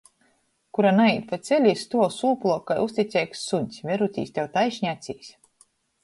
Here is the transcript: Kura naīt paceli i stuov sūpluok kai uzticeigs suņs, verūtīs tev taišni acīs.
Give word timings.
Kura 0.75 0.91
naīt 0.99 1.25
paceli 1.33 1.69
i 1.73 1.79
stuov 1.81 2.07
sūpluok 2.15 2.63
kai 2.71 2.77
uzticeigs 2.85 3.43
suņs, 3.51 3.77
verūtīs 3.91 4.33
tev 4.39 4.49
taišni 4.57 4.91
acīs. 4.93 5.29